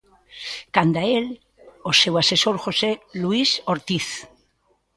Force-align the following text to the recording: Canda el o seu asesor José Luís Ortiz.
Canda 0.75 1.03
el 1.17 1.27
o 1.89 1.93
seu 2.01 2.13
asesor 2.23 2.59
José 2.65 2.91
Luís 3.21 3.53
Ortiz. 3.75 4.07